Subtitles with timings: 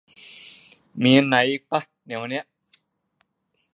[1.01, 2.41] มีอันไหนอีกมะ แนวนี้